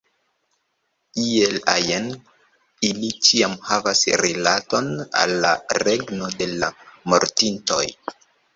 Iel 1.23 1.51
ajn, 1.73 2.07
ili 2.89 3.11
ĉiam 3.29 3.53
havas 3.69 4.03
rilaton 4.23 4.91
al 5.23 5.37
la 5.47 5.53
regno 5.87 6.33
de 6.43 6.51
la 6.65 6.73
mortintoj. 7.15 7.85